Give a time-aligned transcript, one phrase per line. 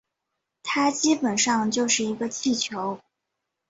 [0.63, 2.99] 它基本上就是一个气球